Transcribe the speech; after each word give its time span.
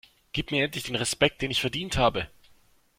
Gib 0.33 0.49
mir 0.49 0.63
endlich 0.65 0.85
den 0.85 0.95
Respekt 0.95 1.43
den 1.43 1.51
ich 1.51 1.61
verdient 1.61 1.95
habe! 1.95 2.27